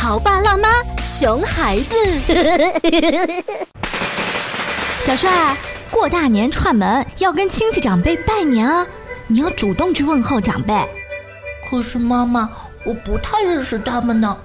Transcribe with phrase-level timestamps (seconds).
[0.00, 0.68] 潮爸辣妈，
[1.04, 1.96] 熊孩子。
[5.02, 5.56] 小帅，
[5.90, 8.86] 过大年串门要跟亲戚长辈拜年啊，
[9.26, 10.72] 你要主动去问候长辈。
[11.68, 12.48] 可是妈妈，
[12.84, 14.38] 我不太认识他们呢，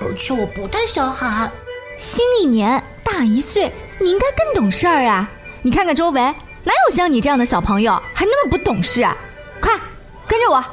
[0.00, 1.50] 而且我不太小喊。
[1.98, 5.28] 新一年大一岁，你应该更懂事儿啊！
[5.62, 9.16] 你看看周围，哪有像你这样的小朋友还那么不懂事啊？
[9.60, 9.72] 快，
[10.28, 10.64] 跟着我！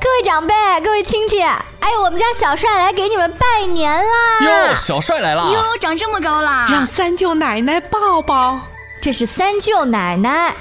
[0.00, 0.54] 各位长辈，
[0.84, 1.42] 各位亲戚，
[1.86, 4.40] 哎，我们家小帅来给你们拜年啦！
[4.40, 5.44] 哟，小帅来了！
[5.52, 6.66] 哟，长这么高啦！
[6.68, 8.58] 让三舅奶奶抱抱。
[9.00, 10.52] 这是三舅奶奶，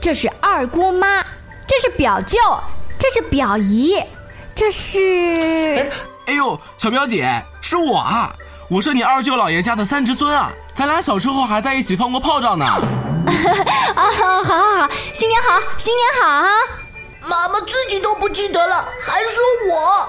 [0.00, 1.22] 这是二姑妈，
[1.68, 2.36] 这是表舅，
[2.98, 3.96] 这是表姨，
[4.56, 4.98] 这是……
[5.76, 5.90] 哎
[6.26, 8.34] 哎呦，小表姐，是我啊！
[8.68, 10.50] 我是你二舅姥爷家的三侄孙啊！
[10.74, 12.66] 咱俩小时候还在一起放过炮仗呢。
[13.94, 16.50] 啊，好好好，新年好，新年好啊！
[17.24, 19.40] 妈妈自己都不记得了，还说
[19.70, 20.08] 我，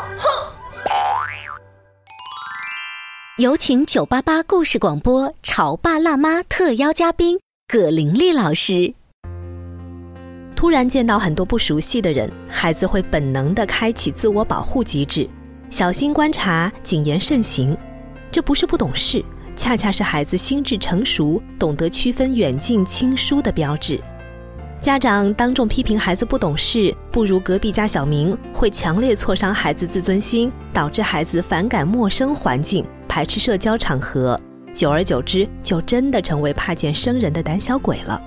[3.40, 8.94] 有请九八八故事广播《潮爸辣妈》特邀嘉宾葛玲丽老师。
[10.56, 15.28] 突然见到很多不熟悉的人，孩子会本能地开启自我保护机制，
[15.72, 17.76] 小心观察，谨言慎行。
[18.32, 19.26] 这不是不懂事，
[19.56, 24.00] 恰恰是孩子心智成熟、懂得区分远近亲疏的标志。
[24.84, 34.38] 家长当众批评孩子不懂事，不如隔壁家小明，会强烈挫伤孩子自尊心，导致孩子反感陌生环境，排斥社交场合，
[34.74, 38.22] 久而久之，就真的成为怕见生人的胆小鬼了。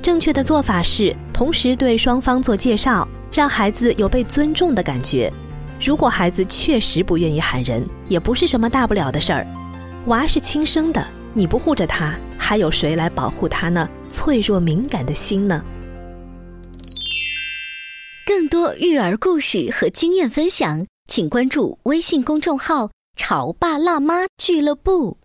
[0.00, 5.30] 正确的做法是，同时对双方做介绍，让孩子有被尊重的感觉。
[5.78, 9.46] 如果孩子确实不愿意喊人，也不是什么大不了的事儿。
[10.06, 13.86] 娃是亲生的，你不护着他，还有谁来保护他呢？
[14.08, 15.62] 脆弱敏感的心呢？
[18.30, 25.18] 更多育儿故事和经验分享，请关注微信公众号“潮爸辣妈俱乐部”。